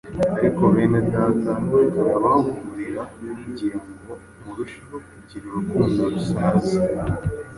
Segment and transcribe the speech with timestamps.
[0.37, 1.51] Ariko bene Data
[1.93, 3.01] turabahugurira
[3.39, 6.75] kugira ngo murusheho kugira urukundo rusaze: